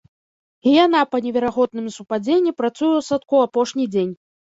[0.69, 4.13] І яна па неверагодным супадзенні працуе ў садку апошні дзень!